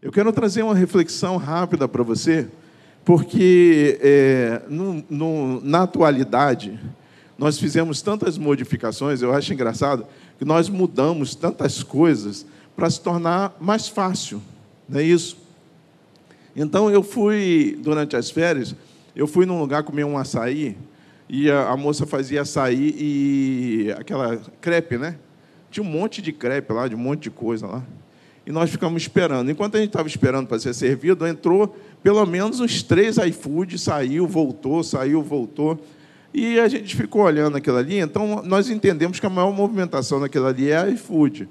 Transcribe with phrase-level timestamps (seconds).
[0.00, 2.46] Eu quero trazer uma reflexão rápida para você,
[3.04, 6.78] porque é, no, no, na atualidade
[7.36, 10.06] nós fizemos tantas modificações, eu acho engraçado,
[10.38, 14.40] que nós mudamos tantas coisas para se tornar mais fácil,
[14.88, 15.36] não é isso?
[16.54, 18.76] Então eu fui, durante as férias,
[19.16, 20.76] eu fui num lugar comer um açaí,
[21.28, 25.16] e a, a moça fazia açaí e aquela crepe, né?
[25.72, 27.82] Tinha um monte de crepe lá, de um monte de coisa lá
[28.48, 29.50] e nós ficamos esperando.
[29.50, 34.26] Enquanto a gente estava esperando para ser servido, entrou pelo menos uns três iFood, saiu,
[34.26, 35.78] voltou, saiu, voltou.
[36.32, 40.46] E a gente ficou olhando aquilo ali, então nós entendemos que a maior movimentação daquilo
[40.46, 41.46] ali é iFood.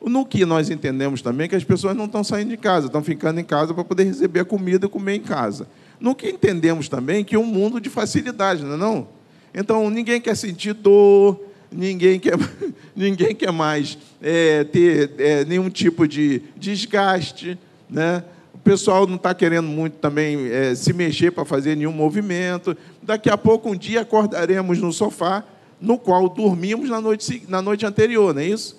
[0.00, 3.04] No que nós entendemos também é que as pessoas não estão saindo de casa, estão
[3.04, 5.68] ficando em casa para poder receber a comida e comer em casa.
[6.00, 9.08] No que entendemos também que é um mundo de facilidade, não é não?
[9.52, 11.38] Então ninguém quer sentir dor,
[11.70, 12.34] ninguém quer,
[12.94, 17.58] ninguém quer mais é, ter é, nenhum tipo de desgaste.
[17.88, 18.22] Né?
[18.52, 22.76] O pessoal não está querendo muito também é, se mexer para fazer nenhum movimento.
[23.02, 25.44] Daqui a pouco, um dia, acordaremos no sofá,
[25.80, 28.76] no qual dormimos na noite, na noite anterior, não é isso?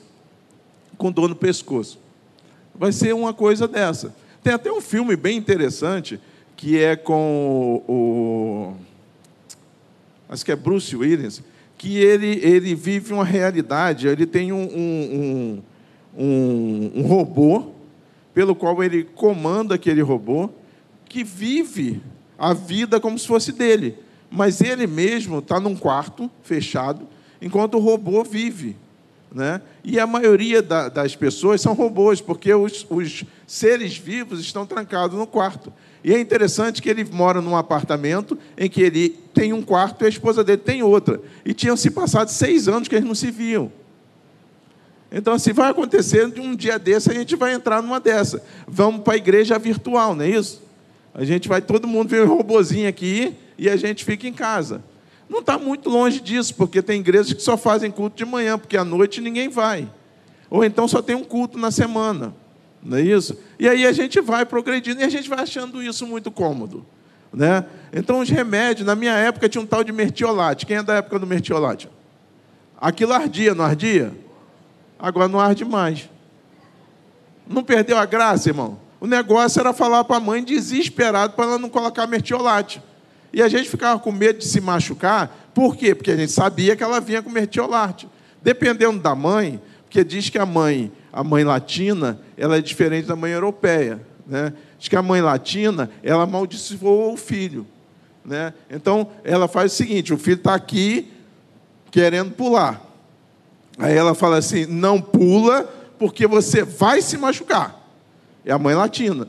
[0.97, 1.97] Com dor no pescoço.
[2.75, 4.13] Vai ser uma coisa dessa.
[4.43, 6.19] Tem até um filme bem interessante,
[6.55, 8.73] que é com o.
[10.27, 11.41] Acho que é Bruce Willis,
[11.79, 15.63] que ele, ele vive uma realidade, ele tem um, um,
[16.13, 17.71] um, um robô,
[18.33, 20.49] pelo qual ele comanda aquele robô,
[21.05, 22.01] que vive
[22.37, 23.95] a vida como se fosse dele.
[24.29, 27.07] Mas ele mesmo está num quarto fechado,
[27.41, 28.75] enquanto o robô vive.
[29.31, 29.61] Né?
[29.83, 35.17] E a maioria da, das pessoas são robôs, porque os, os seres vivos estão trancados
[35.17, 35.71] no quarto.
[36.03, 40.05] E é interessante que ele mora num apartamento em que ele tem um quarto e
[40.05, 41.21] a esposa dele tem outra.
[41.45, 43.71] E tinham se passado seis anos que eles não se viam.
[45.11, 48.43] Então, assim, vai acontecer de um dia desse, a gente vai entrar numa dessa.
[48.67, 50.61] Vamos para a igreja virtual, não é isso?
[51.13, 54.83] A gente vai, todo mundo ver um robozinho aqui e a gente fica em casa.
[55.29, 58.75] Não está muito longe disso, porque tem igrejas que só fazem culto de manhã, porque
[58.75, 59.87] à noite ninguém vai.
[60.49, 62.33] Ou então só tem um culto na semana.
[62.81, 63.37] Não é isso?
[63.59, 66.85] E aí a gente vai progredindo e a gente vai achando isso muito cômodo.
[67.31, 67.63] Né?
[67.93, 70.65] Então, os remédios, na minha época tinha um tal de mertiolate.
[70.65, 71.87] Quem é da época do mertiolate?
[72.79, 74.11] Aquilo ardia, não ardia?
[74.97, 76.09] Agora não arde mais.
[77.47, 78.79] Não perdeu a graça, irmão?
[78.99, 82.81] O negócio era falar para a mãe desesperado para ela não colocar mertiolate.
[83.31, 85.49] E a gente ficava com medo de se machucar.
[85.53, 85.93] Por quê?
[85.93, 88.07] Porque a gente sabia que ela vinha com mertiolate.
[88.41, 93.15] Dependendo da mãe, porque diz que a mãe a mãe latina ela é diferente da
[93.15, 93.99] mãe europeia.
[94.25, 94.53] Né?
[94.77, 97.65] Diz que a mãe latina ela amaldiçoou o filho.
[98.23, 98.53] Né?
[98.69, 101.11] Então ela faz o seguinte: o filho está aqui
[101.91, 102.81] querendo pular.
[103.77, 105.63] Aí ela fala assim: não pula,
[105.97, 107.75] porque você vai se machucar.
[108.45, 109.27] É a mãe latina.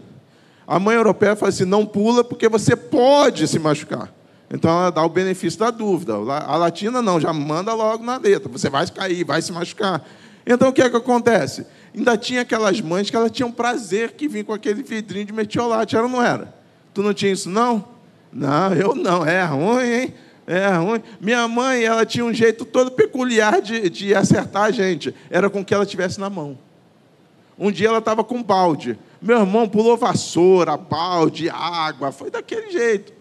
[0.71, 4.15] A mãe europeia fala assim: não pula, porque você pode se machucar.
[4.49, 6.15] Então ela dá o benefício da dúvida.
[6.15, 10.01] A latina não, já manda logo na letra: você vai cair, vai se machucar.
[10.47, 11.67] Então o que é que acontece?
[11.93, 15.97] Ainda tinha aquelas mães que elas tinham prazer que vinham com aquele vidrinho de metiolate,
[15.97, 16.55] ou não era?
[16.95, 17.85] Tu não tinha isso, não?
[18.33, 20.15] Não, eu não, é ruim, hein?
[20.47, 21.03] É ruim.
[21.21, 25.13] Minha mãe, ela tinha um jeito todo peculiar de, de acertar a gente.
[25.29, 26.57] Era com o que ela tivesse na mão.
[27.59, 28.97] Um dia ela estava com balde.
[29.21, 33.13] Meu irmão pulou vassoura, balde, água, foi daquele jeito.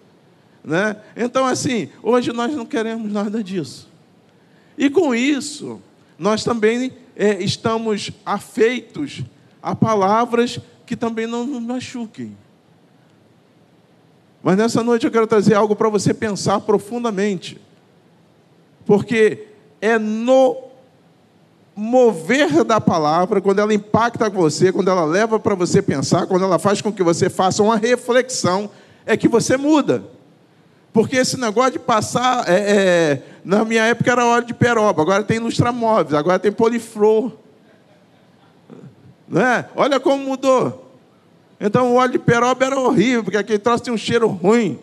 [0.63, 0.95] Né?
[1.15, 3.89] Então, assim, hoje nós não queremos nada disso.
[4.77, 5.81] E com isso,
[6.17, 9.23] nós também é, estamos afeitos
[9.61, 12.35] a palavras que também não nos machuquem.
[14.41, 17.59] Mas nessa noite eu quero trazer algo para você pensar profundamente.
[18.85, 19.47] Porque
[19.81, 20.68] é no
[21.79, 26.59] mover da palavra, quando ela impacta você, quando ela leva para você pensar, quando ela
[26.59, 28.69] faz com que você faça uma reflexão,
[29.05, 30.03] é que você muda.
[30.91, 35.23] Porque esse negócio de passar, é, é, na minha época era óleo de peroba, agora
[35.23, 37.31] tem lustramóveis, agora tem poliflor.
[39.25, 39.69] Não é?
[39.73, 40.91] Olha como mudou.
[41.61, 44.77] Então o óleo de peroba era horrível, porque aquele troço tinha um cheiro ruim.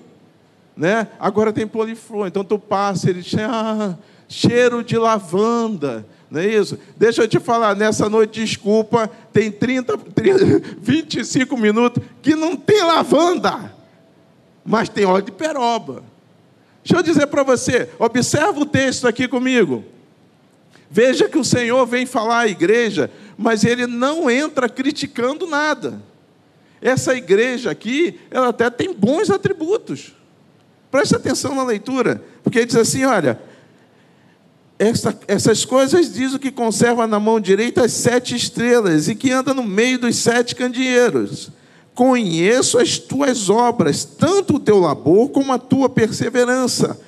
[0.75, 1.09] Né?
[1.21, 2.27] Agora tem poliflor.
[2.27, 3.95] Então tu passa, ele tinha ah,
[4.29, 6.07] cheiro de lavanda.
[6.31, 6.79] Não é isso?
[6.97, 12.83] Deixa eu te falar, nessa noite, desculpa, tem 30, 30 25 minutos que não tem
[12.83, 13.77] lavanda
[14.67, 16.03] mas tem óleo de peroba.
[16.83, 19.85] Deixa eu dizer para você, observa o texto aqui comigo.
[20.91, 26.03] Veja que o Senhor vem falar à igreja, mas ele não entra criticando nada.
[26.81, 30.15] Essa igreja aqui, ela até tem bons atributos.
[30.91, 33.41] Preste atenção na leitura, porque ele diz assim: olha,
[34.79, 39.33] essa, essas coisas diz o que conserva na mão direita as sete estrelas e que
[39.33, 41.51] anda no meio dos sete candeeiros.
[41.97, 47.01] conheço as tuas obras, tanto o teu labor como a tua perseverança,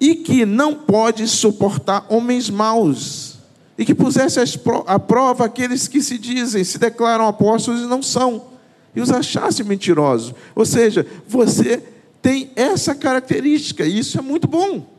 [0.00, 3.34] e que não podes suportar homens maus,
[3.76, 4.38] e que pusesse
[4.86, 8.44] à prova aqueles que se dizem, se declaram apóstolos e não são,
[8.94, 10.32] e os achasse mentirosos.
[10.54, 11.82] Ou seja, você
[12.22, 14.97] tem essa característica, e isso é muito bom.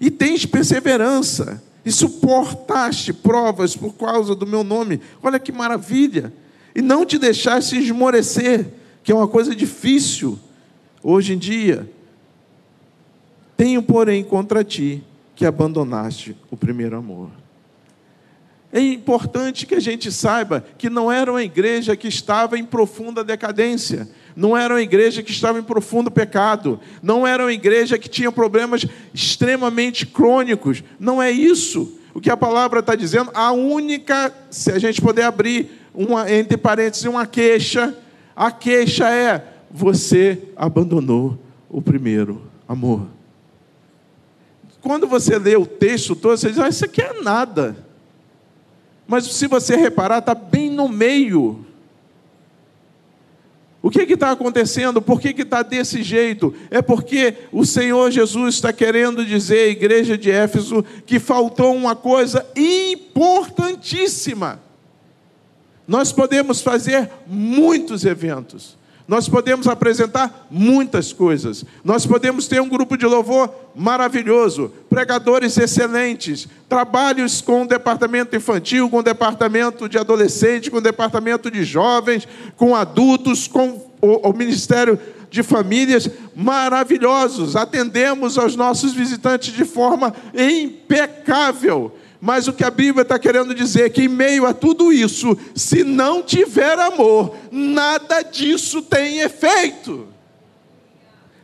[0.00, 5.00] E tens perseverança, e suportaste provas por causa do meu nome.
[5.22, 6.32] Olha que maravilha!
[6.76, 8.66] e não te deixaste esmorecer,
[9.02, 10.38] que é uma coisa difícil
[11.02, 11.90] hoje em dia.
[13.56, 15.02] Tenho, porém, contra ti
[15.34, 17.30] que abandonaste o primeiro amor.
[18.70, 23.24] É importante que a gente saiba que não era uma igreja que estava em profunda
[23.24, 28.08] decadência, não era uma igreja que estava em profundo pecado, não era uma igreja que
[28.08, 31.98] tinha problemas extremamente crônicos, não é isso.
[32.12, 36.56] O que a palavra está dizendo, a única, se a gente puder abrir uma, entre
[36.56, 37.96] parênteses, uma queixa.
[38.34, 41.38] A queixa é: você abandonou
[41.68, 43.06] o primeiro amor.
[44.82, 47.84] Quando você lê o texto todo, você diz: ah, isso aqui é nada.
[49.08, 51.64] Mas se você reparar, está bem no meio.
[53.86, 55.00] O que está acontecendo?
[55.00, 56.52] Por que está desse jeito?
[56.72, 61.94] É porque o Senhor Jesus está querendo dizer à igreja de Éfeso que faltou uma
[61.94, 64.60] coisa importantíssima.
[65.86, 68.76] Nós podemos fazer muitos eventos.
[69.08, 71.64] Nós podemos apresentar muitas coisas.
[71.84, 78.90] Nós podemos ter um grupo de louvor maravilhoso, pregadores excelentes, trabalhos com o departamento infantil,
[78.90, 82.26] com o departamento de adolescente, com o departamento de jovens,
[82.56, 84.98] com adultos, com o, o ministério
[85.30, 87.54] de famílias maravilhosos.
[87.54, 91.92] Atendemos aos nossos visitantes de forma impecável.
[92.20, 95.36] Mas o que a Bíblia está querendo dizer é que, em meio a tudo isso,
[95.54, 100.08] se não tiver amor, nada disso tem efeito.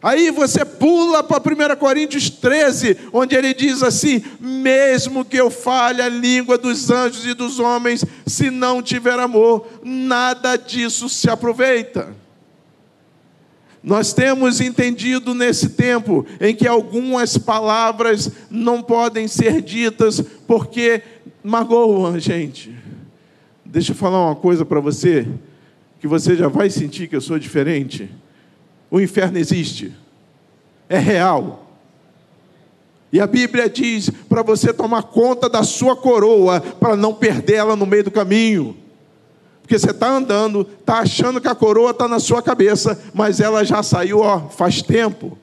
[0.02, 6.02] Aí você pula para 1 Coríntios 13, onde ele diz assim: Mesmo que eu fale
[6.02, 12.21] a língua dos anjos e dos homens, se não tiver amor, nada disso se aproveita.
[13.82, 21.02] Nós temos entendido nesse tempo em que algumas palavras não podem ser ditas porque
[21.42, 22.72] magoam a gente.
[23.64, 25.26] Deixa eu falar uma coisa para você,
[25.98, 28.08] que você já vai sentir que eu sou diferente.
[28.88, 29.92] O inferno existe,
[30.88, 31.66] é real.
[33.12, 37.84] E a Bíblia diz para você tomar conta da sua coroa, para não perdê-la no
[37.84, 38.76] meio do caminho.
[39.62, 43.64] Porque você está andando, está achando que a coroa está na sua cabeça, mas ela
[43.64, 45.38] já saiu ó, faz tempo.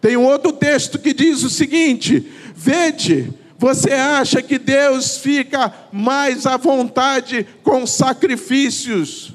[0.00, 6.44] Tem um outro texto que diz o seguinte: Vede, você acha que Deus fica mais
[6.44, 9.32] à vontade com sacrifícios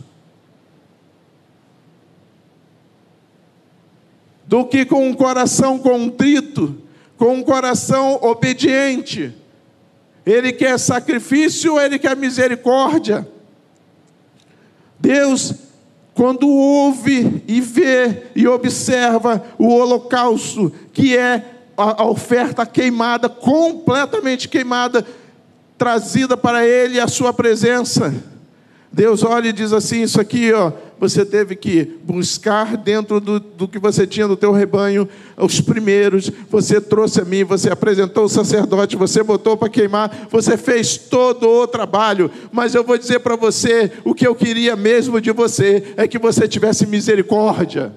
[4.45, 6.77] do que com um coração contrito,
[7.18, 9.33] com um coração obediente?
[10.24, 13.27] Ele quer sacrifício, ele quer misericórdia.
[15.00, 15.54] Deus,
[16.13, 21.46] quando ouve e vê e observa o holocausto, que é
[21.78, 25.06] a, oferta queimada, completamente queimada,
[25.78, 28.13] trazida para Ele a sua presença,
[28.92, 33.68] Deus olha e diz assim: Isso aqui, ó, você teve que buscar dentro do, do
[33.68, 35.07] que você tinha no teu rebanho,
[35.38, 40.57] os primeiros, você trouxe a mim, você apresentou o sacerdote, você botou para queimar, você
[40.57, 45.21] fez todo o trabalho, mas eu vou dizer para você: o que eu queria mesmo
[45.21, 47.94] de você é que você tivesse misericórdia.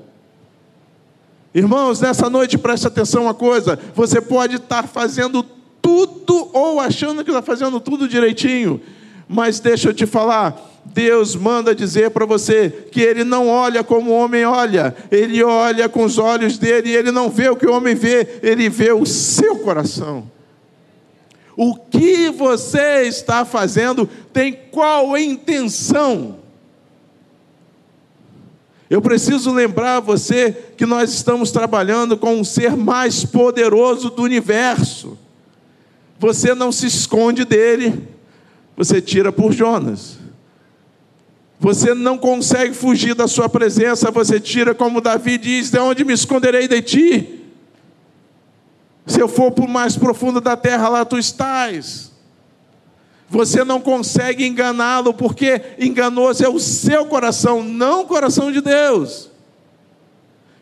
[1.52, 5.42] Irmãos, nessa noite preste atenção uma coisa: você pode estar fazendo
[5.82, 8.80] tudo ou achando que está fazendo tudo direitinho,
[9.28, 14.10] mas deixa eu te falar Deus manda dizer para você que Ele não olha como
[14.10, 17.66] o homem olha, Ele olha com os olhos dele e Ele não vê o que
[17.66, 20.30] o homem vê, Ele vê o seu coração.
[21.56, 26.38] O que você está fazendo tem qual intenção?
[28.88, 35.16] Eu preciso lembrar você que nós estamos trabalhando com um ser mais poderoso do universo.
[36.18, 38.06] Você não se esconde dele,
[38.76, 40.21] você tira por Jonas.
[41.62, 46.12] Você não consegue fugir da sua presença, você tira, como Davi diz: De onde me
[46.12, 47.40] esconderei de ti?
[49.06, 52.10] Se eu for para o mais profundo da terra, lá tu estás.
[53.28, 59.30] Você não consegue enganá-lo, porque enganoso é o seu coração, não o coração de Deus.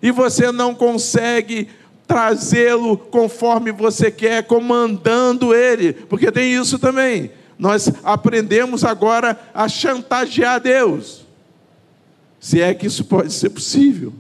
[0.03, 1.69] E você não consegue
[2.07, 7.31] trazê-lo conforme você quer, comandando ele, porque tem isso também.
[7.61, 11.27] Nós aprendemos agora a chantagear Deus.
[12.41, 14.15] Se é que isso pode ser possível.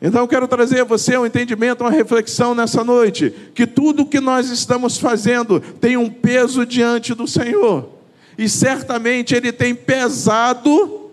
[0.00, 4.48] Então quero trazer a você um entendimento, uma reflexão nessa noite, que tudo que nós
[4.48, 7.90] estamos fazendo tem um peso diante do Senhor.
[8.38, 11.10] E certamente ele tem pesado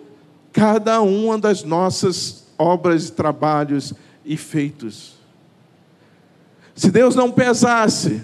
[0.53, 3.93] cada uma das nossas obras, trabalhos
[4.23, 5.15] e feitos.
[6.73, 8.21] Se Deus não pesasse,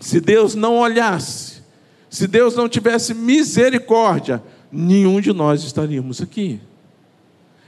[0.00, 1.60] se Deus não olhasse,
[2.08, 4.42] se Deus não tivesse misericórdia,
[4.72, 6.58] nenhum de nós estaríamos aqui.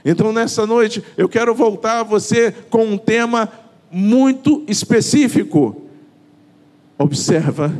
[0.03, 3.47] Então, nessa noite, eu quero voltar a você com um tema
[3.89, 5.81] muito específico.
[6.97, 7.73] Observa,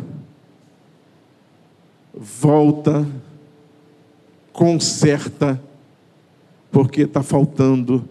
[2.13, 3.05] volta,
[4.53, 5.61] conserta,
[6.71, 8.07] porque está faltando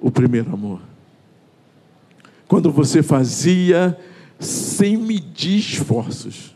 [0.00, 0.80] o primeiro amor.
[2.48, 3.96] Quando você fazia
[4.74, 6.54] sem medir esforços,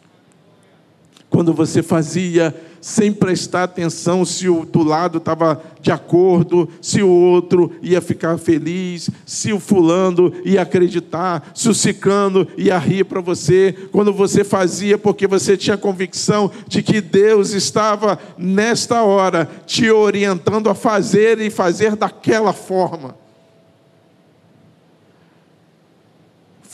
[1.30, 7.08] quando você fazia sem prestar atenção se o do lado estava de acordo, se o
[7.08, 13.20] outro ia ficar feliz, se o fulano ia acreditar, se o cicano ia rir para
[13.20, 19.90] você, quando você fazia porque você tinha convicção de que Deus estava nesta hora te
[19.90, 23.27] orientando a fazer e fazer daquela forma.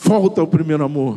[0.05, 1.17] Volta ao primeiro amor.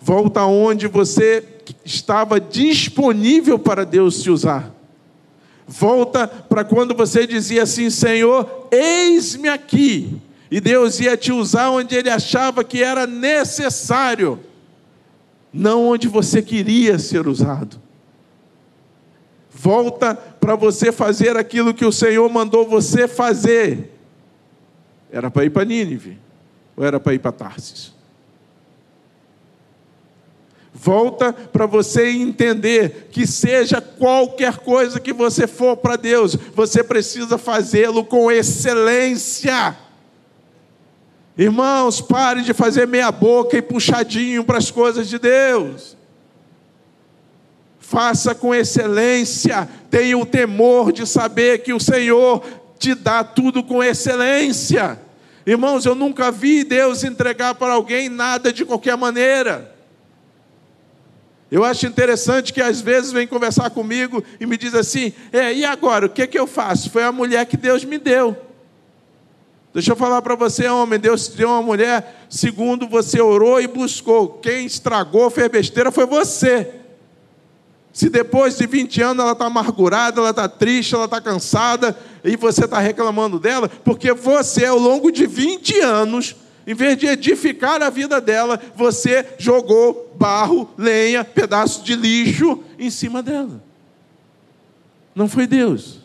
[0.00, 1.44] Volta aonde você
[1.84, 4.74] estava disponível para Deus te usar.
[5.64, 10.20] Volta para quando você dizia assim: Senhor, eis-me aqui.
[10.50, 14.40] E Deus ia te usar onde Ele achava que era necessário,
[15.52, 17.80] não onde você queria ser usado.
[19.48, 23.96] Volta para você fazer aquilo que o Senhor mandou você fazer.
[25.12, 26.18] Era para ir para Nínive,
[26.76, 27.92] ou era para ir para Tarsis?
[30.76, 37.38] Volta para você entender que seja qualquer coisa que você for para Deus, você precisa
[37.38, 39.78] fazê-lo com excelência.
[41.38, 45.96] Irmãos, pare de fazer meia boca e puxadinho para as coisas de Deus.
[47.78, 52.42] Faça com excelência, tenha o temor de saber que o Senhor
[52.78, 54.98] te dá tudo com excelência.
[55.46, 59.74] Irmãos, eu nunca vi Deus entregar para alguém nada de qualquer maneira.
[61.50, 65.64] Eu acho interessante que às vezes vem conversar comigo e me diz assim: é, e
[65.64, 66.06] agora?
[66.06, 66.90] O que, que eu faço?
[66.90, 68.36] Foi a mulher que Deus me deu.
[69.72, 73.66] Deixa eu falar para você, homem: Deus te deu uma mulher segundo você orou e
[73.66, 74.38] buscou.
[74.38, 76.83] Quem estragou, fez besteira foi você.
[77.94, 82.36] Se depois de 20 anos ela está amargurada, ela está triste, ela está cansada, e
[82.36, 86.34] você está reclamando dela, porque você, ao longo de 20 anos,
[86.66, 92.90] em vez de edificar a vida dela, você jogou barro, lenha, pedaço de lixo em
[92.90, 93.62] cima dela.
[95.14, 96.00] Não foi Deus.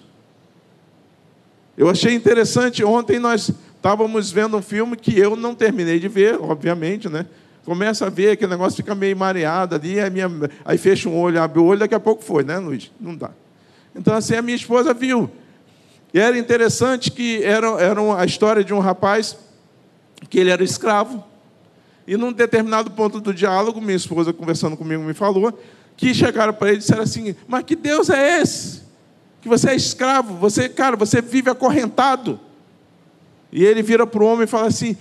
[1.76, 6.40] Eu achei interessante, ontem nós estávamos vendo um filme que eu não terminei de ver,
[6.40, 7.26] obviamente, né?
[7.70, 10.28] Começa a ver, aquele negócio fica meio mareado ali, aí, minha,
[10.66, 12.92] aí fecha um olho, abre o olho, daqui a pouco foi, né, Luiz?
[13.00, 13.30] Não dá.
[13.96, 15.30] Então, assim, a minha esposa viu.
[16.12, 19.38] E era interessante que era, era a história de um rapaz
[20.32, 21.24] que ele era escravo.
[22.08, 25.54] E num determinado ponto do diálogo, minha esposa conversando comigo me falou
[25.96, 28.82] que chegaram para ele e disseram assim: Mas que Deus é esse?
[29.44, 32.40] Que você é escravo, você, cara, você vive acorrentado.
[33.52, 34.98] E ele vira para o homem e fala assim: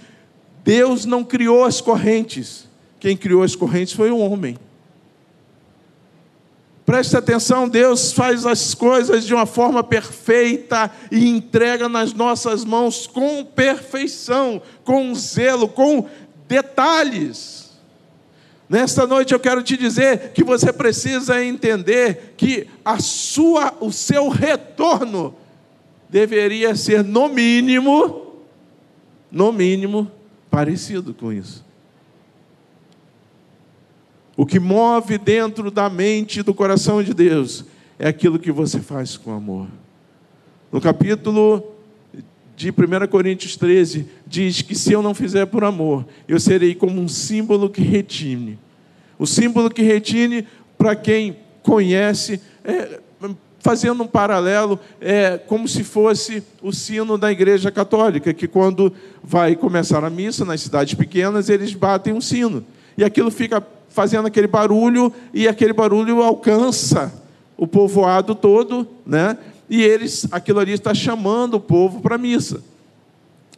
[0.68, 2.68] Deus não criou as correntes,
[3.00, 4.54] quem criou as correntes foi o homem.
[6.84, 13.06] Preste atenção, Deus faz as coisas de uma forma perfeita e entrega nas nossas mãos
[13.06, 16.06] com perfeição, com zelo, com
[16.46, 17.70] detalhes.
[18.68, 24.28] Nesta noite eu quero te dizer que você precisa entender que a sua, o seu
[24.28, 25.34] retorno
[26.10, 28.44] deveria ser no mínimo,
[29.32, 30.17] no mínimo
[30.58, 31.64] parecido com isso.
[34.36, 37.64] O que move dentro da mente e do coração de Deus
[37.96, 39.68] é aquilo que você faz com amor.
[40.72, 41.62] No capítulo
[42.56, 42.74] de 1
[43.08, 47.70] Coríntios 13, diz que se eu não fizer por amor, eu serei como um símbolo
[47.70, 48.58] que retine.
[49.16, 50.44] O símbolo que retine,
[50.76, 52.98] para quem conhece, é,
[53.58, 59.56] fazendo um paralelo, é como se fosse o sino da igreja católica, que quando vai
[59.56, 62.64] começar a missa nas cidades pequenas, eles batem um sino.
[62.96, 67.12] E aquilo fica fazendo aquele barulho e aquele barulho alcança
[67.56, 69.36] o povoado todo, né?
[69.68, 72.62] E eles, aquilo ali está chamando o povo para a missa.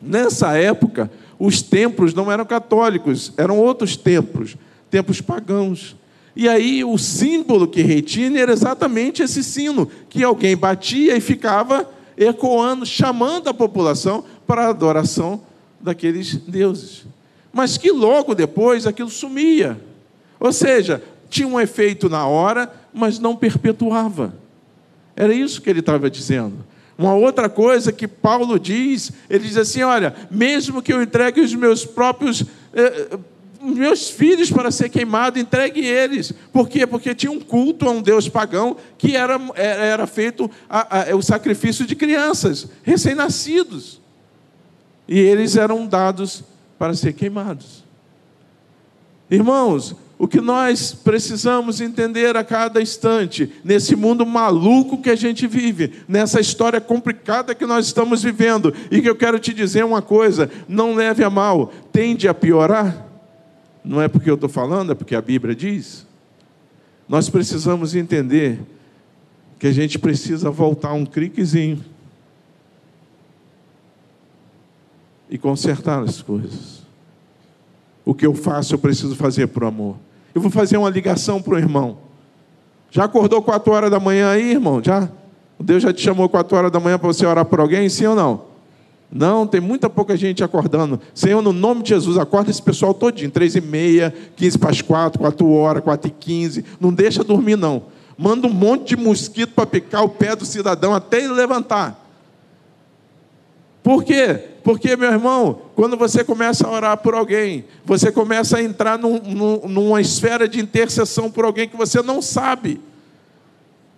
[0.01, 4.57] Nessa época, os templos não eram católicos, eram outros templos,
[4.91, 5.95] templos pagãos.
[6.35, 11.89] E aí o símbolo que retina era exatamente esse sino, que alguém batia e ficava
[12.17, 15.43] ecoando, chamando a população para a adoração
[15.81, 17.05] daqueles deuses.
[17.53, 19.81] Mas que logo depois aquilo sumia.
[20.39, 24.35] Ou seja, tinha um efeito na hora, mas não perpetuava.
[25.17, 26.65] Era isso que ele estava dizendo.
[26.97, 31.55] Uma outra coisa que Paulo diz, ele diz assim: olha, mesmo que eu entregue os
[31.55, 32.45] meus próprios
[32.75, 33.19] eh,
[33.61, 36.33] meus filhos para ser queimado, entregue eles.
[36.53, 36.87] Por quê?
[36.87, 41.23] Porque tinha um culto a um Deus pagão que era, era feito a, a, o
[41.23, 44.01] sacrifício de crianças, recém-nascidos.
[45.07, 46.45] E eles eram dados
[46.79, 47.85] para ser queimados.
[49.31, 55.47] Irmãos, o que nós precisamos entender a cada instante, nesse mundo maluco que a gente
[55.47, 60.03] vive, nessa história complicada que nós estamos vivendo, e que eu quero te dizer uma
[60.03, 63.10] coisa: não leve a mal, tende a piorar.
[63.85, 66.07] Não é porque eu estou falando, é porque a Bíblia diz.
[67.09, 68.61] Nós precisamos entender
[69.59, 71.85] que a gente precisa voltar um criquezinho
[75.29, 76.83] e consertar as coisas.
[78.05, 79.97] O que eu faço, eu preciso fazer por amor.
[80.35, 81.99] Eu vou fazer uma ligação para o irmão.
[82.91, 84.83] Já acordou quatro horas da manhã aí, irmão?
[84.83, 85.09] Já?
[85.59, 88.17] Deus já te chamou quatro horas da manhã para você orar por alguém, sim ou
[88.17, 88.50] não?
[89.13, 91.01] Não, tem muita pouca gente acordando.
[91.13, 93.31] Senhor, no nome de Jesus, acorda esse pessoal todinho.
[93.31, 96.65] Três e meia, quinze para as quatro, quatro horas, quatro e quinze.
[96.79, 97.83] Não deixa dormir, não.
[98.17, 102.07] Manda um monte de mosquito para picar o pé do cidadão até ele levantar.
[103.83, 104.45] Por quê?
[104.63, 109.19] Porque, meu irmão, quando você começa a orar por alguém, você começa a entrar num,
[109.19, 112.81] num, numa esfera de intercessão por alguém que você não sabe.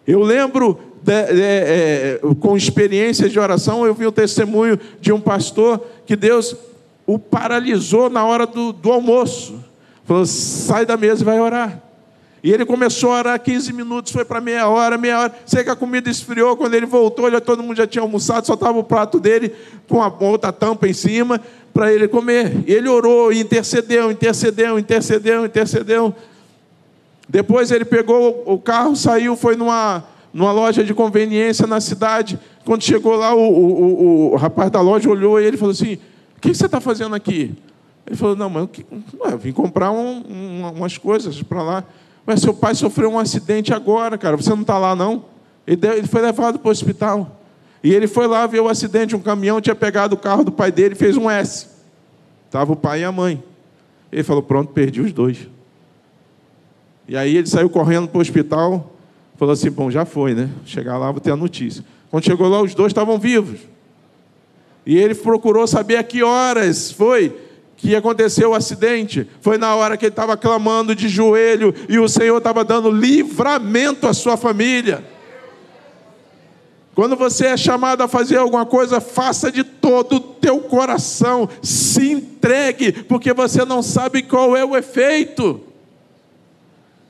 [0.06, 5.20] Eu lembro de, de, é, com experiências de oração, eu vi o testemunho de um
[5.20, 6.56] pastor que Deus
[7.06, 9.62] o paralisou na hora do, do almoço.
[10.04, 11.82] Falou: sai da mesa e vai orar.
[12.42, 15.34] E ele começou a orar 15 minutos, foi para meia hora, meia hora.
[15.46, 18.54] Sei que a comida esfriou, quando ele voltou, já todo mundo já tinha almoçado, só
[18.54, 19.52] estava o prato dele
[19.88, 21.40] com a outra tampa em cima
[21.72, 22.64] para ele comer.
[22.66, 26.14] E ele orou, intercedeu, intercedeu, intercedeu, intercedeu.
[27.28, 32.38] Depois ele pegou o carro, saiu, foi numa numa loja de conveniência na cidade.
[32.64, 35.98] Quando chegou lá, o, o, o rapaz da loja olhou e ele falou assim:
[36.36, 37.54] O que você está fazendo aqui?
[38.06, 38.68] Ele falou: Não, mas
[39.30, 41.84] eu vim comprar um, um, umas coisas para lá.
[42.24, 44.36] Mas seu pai sofreu um acidente agora, cara.
[44.36, 45.24] Você não está lá, não?
[45.66, 47.40] Ele, deu, ele foi levado para o hospital.
[47.82, 49.16] E ele foi lá ver o acidente.
[49.16, 51.66] Um caminhão tinha pegado o carro do pai dele e fez um S.
[52.46, 53.42] Estava o pai e a mãe.
[54.10, 55.48] Ele falou: Pronto, perdi os dois.
[57.08, 58.92] E aí ele saiu correndo para o hospital
[59.42, 60.48] falou assim: bom, já foi, né?
[60.64, 61.84] Chegar lá, vou ter a notícia.
[62.08, 63.58] Quando chegou lá, os dois estavam vivos.
[64.86, 67.36] E ele procurou saber a que horas foi
[67.76, 69.28] que aconteceu o acidente.
[69.40, 74.06] Foi na hora que ele estava clamando de joelho e o Senhor estava dando livramento
[74.06, 75.04] à sua família.
[76.94, 82.12] Quando você é chamado a fazer alguma coisa, faça de todo o teu coração, se
[82.12, 85.60] entregue, porque você não sabe qual é o efeito.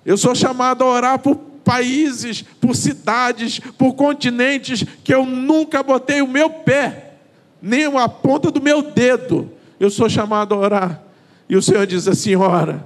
[0.07, 6.20] Eu sou chamado a orar por países, por cidades, por continentes que eu nunca botei
[6.22, 7.14] o meu pé,
[7.61, 9.51] nem a ponta do meu dedo.
[9.79, 11.03] Eu sou chamado a orar.
[11.48, 12.85] E o Senhor diz assim: ora,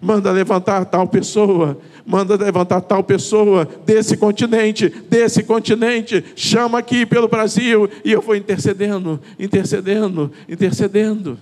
[0.00, 7.28] manda levantar tal pessoa, manda levantar tal pessoa desse continente, desse continente, chama aqui pelo
[7.28, 11.38] Brasil, e eu vou intercedendo, intercedendo, intercedendo.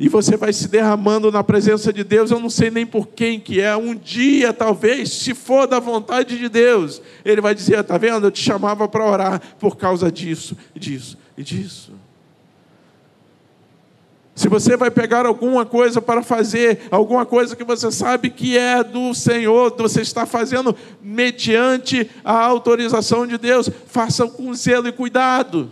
[0.00, 3.38] E você vai se derramando na presença de Deus, eu não sei nem por quem
[3.38, 3.76] que é.
[3.76, 8.26] Um dia, talvez, se for da vontade de Deus, Ele vai dizer: está vendo?
[8.26, 11.92] Eu te chamava para orar por causa disso, disso e disso.
[14.34, 18.82] Se você vai pegar alguma coisa para fazer, alguma coisa que você sabe que é
[18.82, 25.70] do Senhor, você está fazendo mediante a autorização de Deus, faça com zelo e cuidado.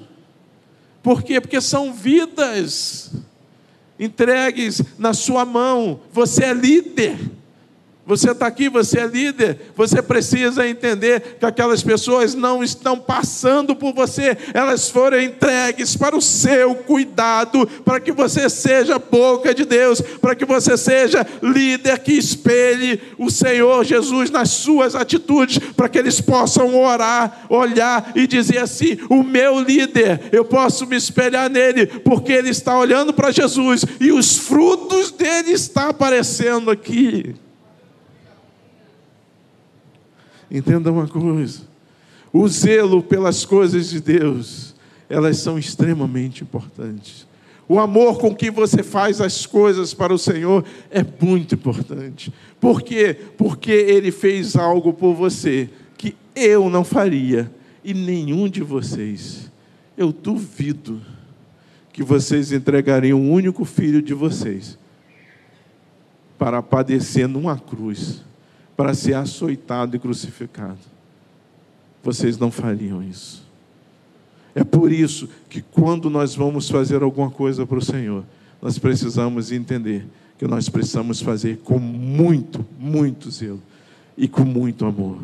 [1.02, 1.40] Por quê?
[1.40, 3.10] Porque são vidas
[3.98, 6.00] entregues na sua mão.
[6.12, 7.18] Você é líder.
[8.08, 13.76] Você está aqui, você é líder, você precisa entender que aquelas pessoas não estão passando
[13.76, 19.66] por você, elas foram entregues para o seu cuidado, para que você seja boca de
[19.66, 25.90] Deus, para que você seja líder que espelhe o Senhor Jesus nas suas atitudes, para
[25.90, 31.50] que eles possam orar, olhar e dizer assim: o meu líder, eu posso me espelhar
[31.50, 37.36] nele, porque ele está olhando para Jesus e os frutos dele estão aparecendo aqui.
[40.50, 41.62] Entenda uma coisa:
[42.32, 44.74] o zelo pelas coisas de Deus,
[45.08, 47.26] elas são extremamente importantes.
[47.68, 52.32] O amor com que você faz as coisas para o Senhor é muito importante.
[52.58, 53.14] Por quê?
[53.36, 57.50] Porque Ele fez algo por você que eu não faria
[57.84, 59.50] e nenhum de vocês.
[59.98, 61.02] Eu duvido
[61.92, 64.78] que vocês entregariam o único filho de vocês
[66.38, 68.24] para padecer numa cruz,
[68.78, 70.78] para ser açoitado e crucificado.
[72.00, 73.42] Vocês não fariam isso.
[74.54, 78.22] É por isso que quando nós vamos fazer alguma coisa para o Senhor,
[78.62, 80.06] nós precisamos entender
[80.38, 83.60] que nós precisamos fazer com muito, muito zelo
[84.16, 85.18] e com muito amor.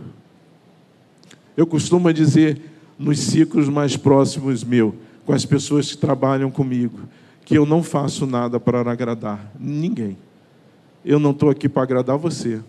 [1.56, 2.60] Eu costumo dizer
[2.98, 6.98] nos ciclos mais próximos meu, com as pessoas que trabalham comigo,
[7.44, 10.18] que eu não faço nada para agradar ninguém.
[11.04, 12.60] Eu não estou aqui para agradar você.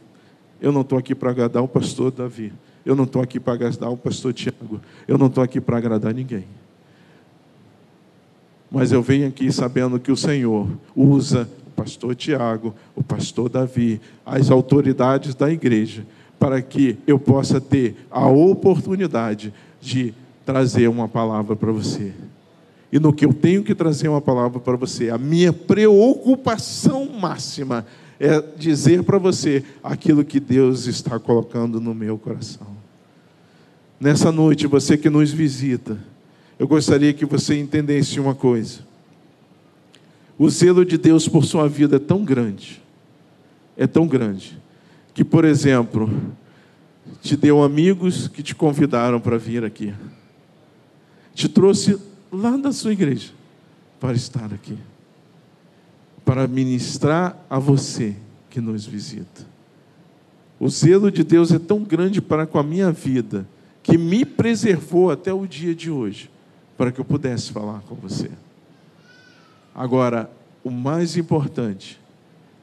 [0.61, 2.53] Eu não estou aqui para agradar o pastor Davi.
[2.85, 4.79] Eu não estou aqui para agradar o pastor Tiago.
[5.07, 6.45] Eu não estou aqui para agradar ninguém.
[8.69, 14.01] Mas eu venho aqui sabendo que o Senhor usa o pastor Tiago, o pastor Davi,
[14.25, 16.05] as autoridades da igreja,
[16.39, 20.13] para que eu possa ter a oportunidade de
[20.45, 22.13] trazer uma palavra para você.
[22.91, 27.79] E no que eu tenho que trazer uma palavra para você, a minha preocupação máxima
[27.79, 28.04] é
[28.57, 32.67] dizer para você aquilo que Deus está colocando no meu coração.
[33.99, 35.97] Nessa noite, você que nos visita,
[36.57, 38.79] eu gostaria que você entendesse uma coisa.
[40.37, 42.81] O zelo de Deus por sua vida é tão grande,
[43.77, 44.61] é tão grande,
[45.13, 46.09] que, por exemplo,
[47.21, 49.93] te deu amigos que te convidaram para vir aqui,
[51.33, 51.97] te trouxe
[52.31, 53.31] lá da sua igreja
[53.99, 54.77] para estar aqui
[56.25, 58.15] para ministrar a você
[58.49, 59.45] que nos visita.
[60.59, 63.47] O zelo de Deus é tão grande para com a minha vida
[63.83, 66.31] que me preservou até o dia de hoje,
[66.75, 68.31] para que eu pudesse falar com você.
[69.75, 70.31] Agora,
[70.63, 72.01] o mais importante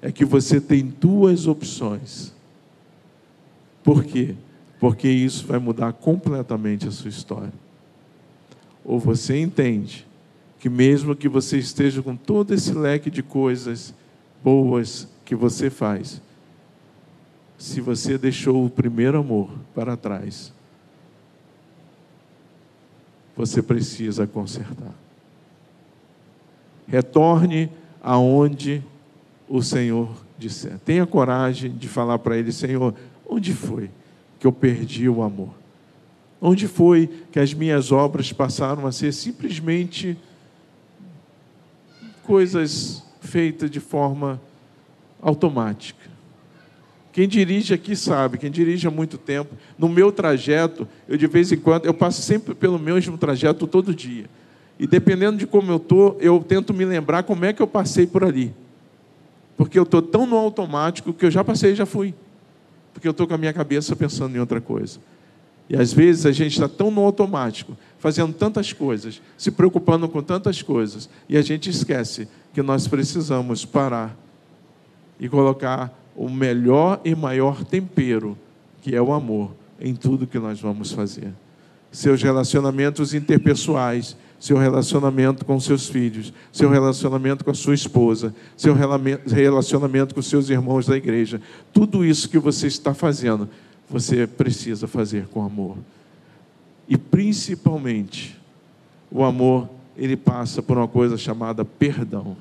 [0.01, 2.33] é que você tem duas opções.
[3.85, 4.35] Por quê?
[4.81, 7.53] Porque isso vai mudar completamente a sua história.
[8.85, 10.05] Ou você entende
[10.63, 13.93] que mesmo que você esteja com todo esse leque de coisas
[14.45, 16.23] boas que você faz,
[17.59, 20.53] se você deixou o primeiro amor para trás,
[23.37, 24.95] você precisa consertar.
[26.87, 27.69] Retorne
[28.01, 28.85] aonde
[29.49, 30.79] o Senhor disser.
[30.85, 32.95] Tenha coragem de falar para Ele: Senhor,
[33.29, 33.91] onde foi
[34.39, 35.55] que eu perdi o amor?
[36.41, 40.17] Onde foi que as minhas obras passaram a ser simplesmente
[42.23, 44.41] coisas feitas de forma
[45.21, 46.11] automática.
[47.13, 51.53] Quem dirige aqui sabe, quem dirige há muito tempo, no meu trajeto, eu de vez
[51.53, 54.25] em quando, eu passo sempre pelo mesmo trajeto todo dia.
[54.79, 58.07] E dependendo de como eu estou, eu tento me lembrar como é que eu passei
[58.07, 58.55] por ali.
[59.57, 62.15] Porque eu estou tão no automático que eu já passei e já fui.
[62.95, 64.99] Porque eu estou com a minha cabeça pensando em outra coisa.
[65.69, 70.21] E às vezes a gente está tão no automático, fazendo tantas coisas, se preocupando com
[70.21, 74.19] tantas coisas, e a gente esquece que nós precisamos parar
[75.21, 78.37] e colocar o melhor e maior tempero,
[78.83, 81.33] que é o amor, em tudo que nós vamos fazer.
[81.93, 88.75] Seus relacionamentos interpessoais, seu relacionamento com seus filhos, seu relacionamento com a sua esposa, seu
[88.75, 91.41] relacionamento com seus irmãos da igreja,
[91.73, 93.49] tudo isso que você está fazendo
[93.89, 95.77] você precisa fazer com amor.
[96.89, 98.41] E principalmente,
[99.11, 102.37] o amor, ele passa por uma coisa chamada perdão.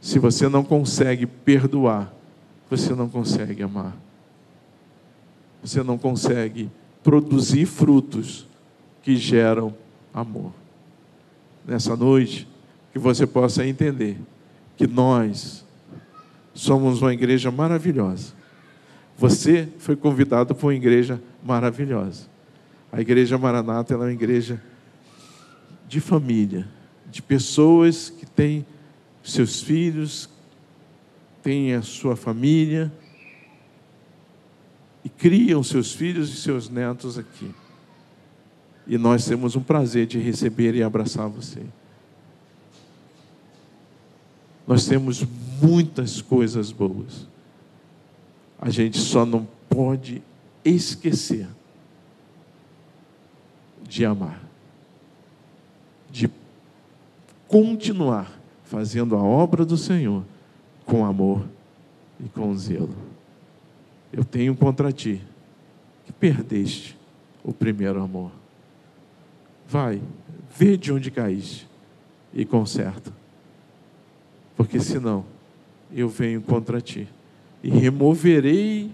[0.00, 2.12] Se você não consegue perdoar,
[2.68, 3.96] você não consegue amar.
[5.62, 6.70] Você não consegue
[7.02, 8.46] produzir frutos
[9.02, 9.74] que geram
[10.12, 10.52] amor.
[11.66, 12.48] Nessa noite,
[12.92, 14.16] que você possa entender
[14.76, 15.64] que nós
[16.54, 18.40] somos uma igreja maravilhosa
[19.20, 22.26] você foi convidado para uma igreja maravilhosa.
[22.92, 24.62] A igreja Maranata é uma igreja
[25.88, 26.68] de família,
[27.10, 28.64] de pessoas que têm
[29.22, 30.28] seus filhos,
[31.42, 32.92] têm a sua família
[35.04, 37.54] e criam seus filhos e seus netos aqui.
[38.86, 41.62] E nós temos um prazer de receber e abraçar você.
[44.66, 45.24] Nós temos
[45.60, 47.28] muitas coisas boas
[48.60, 50.22] a gente só não pode
[50.62, 51.48] esquecer
[53.90, 54.40] de amar,
[56.08, 56.30] de
[57.48, 58.30] continuar
[58.62, 60.22] fazendo a obra do Senhor
[60.86, 61.44] com amor
[62.24, 62.94] e com zelo.
[64.12, 65.20] Eu tenho contra ti
[66.06, 66.96] que perdeste
[67.42, 68.30] o primeiro amor.
[69.68, 70.00] Vai,
[70.56, 71.68] vê de onde caíste
[72.32, 73.12] e conserta.
[74.56, 75.24] porque senão
[75.90, 77.08] eu venho contra ti
[77.60, 78.92] e removerei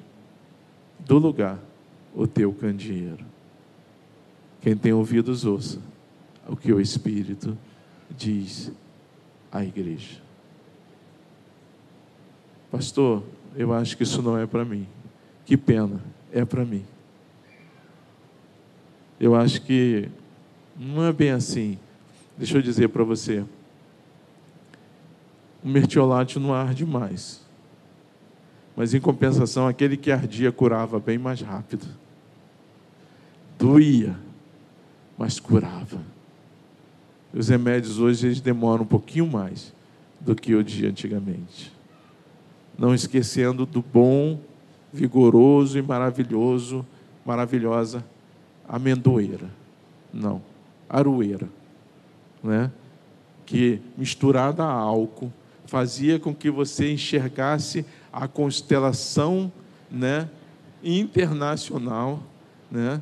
[1.01, 1.59] do lugar
[2.15, 3.36] o teu candeeiro.
[4.67, 5.79] Quem tem ouvidos, ouça
[6.49, 7.57] o que o Espírito
[8.11, 8.73] diz
[9.53, 10.21] à igreja.
[12.69, 13.23] Pastor,
[13.55, 14.85] eu acho que isso não é para mim.
[15.45, 16.01] Que pena,
[16.33, 16.85] é para mim.
[19.21, 20.09] Eu acho que
[20.77, 21.79] não é bem assim.
[22.37, 23.45] Deixa eu dizer para você.
[25.63, 27.41] O mertiolate não arde mais.
[28.75, 31.87] Mas em compensação, aquele que ardia curava bem mais rápido.
[33.57, 34.26] Doía,
[35.17, 36.01] mas curava.
[37.33, 39.75] Os remédios hoje eles demoram um pouquinho mais
[40.21, 41.73] do que o dia antigamente.
[42.79, 44.41] Não esquecendo do bom,
[44.93, 46.85] vigoroso e maravilhoso,
[47.25, 48.05] maravilhosa
[48.69, 49.51] amendoeira.
[50.13, 50.43] Não,
[50.89, 51.49] aroeira,
[52.43, 52.71] né?
[53.45, 55.33] Que misturada a álcool
[55.67, 59.53] fazia com que você enxergasse a constelação,
[59.91, 60.29] né,
[60.83, 62.23] internacional,
[62.71, 63.01] né?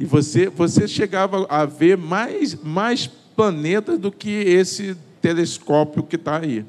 [0.00, 6.38] E você você chegava a ver mais mais planetas do que esse telescópio que está
[6.38, 6.64] aí,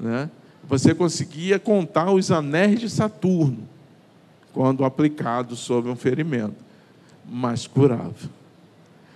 [0.00, 0.30] né?
[0.66, 3.58] Você conseguia contar os anéis de Saturno
[4.54, 6.56] quando aplicado sobre um ferimento,
[7.28, 8.14] mas curava.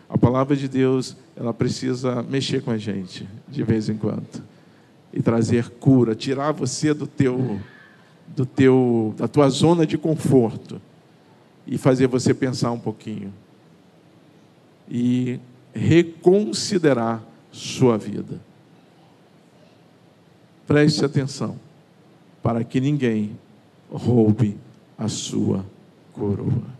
[0.06, 4.42] A palavra de Deus, ela precisa mexer com a gente de vez em quando
[5.14, 7.58] e trazer cura, tirar você do teu
[8.26, 10.78] do teu da tua zona de conforto
[11.70, 13.32] e fazer você pensar um pouquinho
[14.88, 15.38] e
[15.72, 18.40] reconsiderar sua vida.
[20.66, 21.56] Preste atenção
[22.42, 23.38] para que ninguém
[23.88, 24.58] roube
[24.98, 25.64] a sua
[26.12, 26.79] coroa.